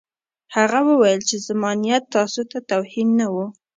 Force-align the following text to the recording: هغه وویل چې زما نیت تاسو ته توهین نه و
هغه 0.55 0.79
وویل 0.89 1.21
چې 1.29 1.35
زما 1.47 1.69
نیت 1.83 2.03
تاسو 2.15 2.41
ته 2.51 2.57
توهین 2.69 3.09
نه 3.19 3.27
و 3.33 3.35